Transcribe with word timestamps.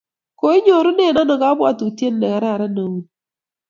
Koinyoru 0.39 0.91
kou 0.97 1.17
ano 1.21 1.33
kabwatutiet 1.41 2.15
ne 2.17 2.27
kararan 2.31 2.71
neu 2.75 2.87
ni 2.93 3.01